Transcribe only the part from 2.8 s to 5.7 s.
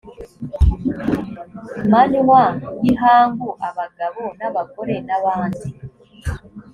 y ihangu abagabo n abagore n abandi